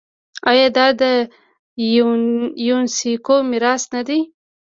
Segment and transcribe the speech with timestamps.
[0.49, 1.03] آیا دا د
[2.67, 4.19] یونیسکو میراث نه دی؟